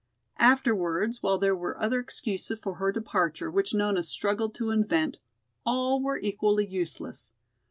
[0.39, 5.19] Afterwards, while there were other excuses for her departure which Nona struggled to invent,
[5.63, 7.33] all were equally useless.